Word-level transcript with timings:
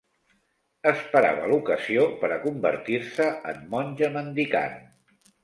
Esperava 0.91 1.49
l'ocasió 1.51 2.07
per 2.23 2.31
a 2.31 2.39
convertir-se 2.47 3.29
en 3.53 3.61
monja 3.75 4.11
mendicant. 4.19 4.77